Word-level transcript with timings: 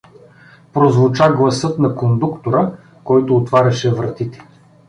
—прозвуча 0.73 1.31
гласът 1.31 1.79
на 1.79 1.95
кондуктора, 1.95 2.71
който 3.03 3.37
отваряше 3.37 3.93
вратите. 3.93 4.41